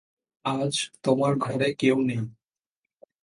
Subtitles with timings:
[0.45, 0.73] আজ
[1.03, 2.21] তোমার ঘরে কেউ নেই।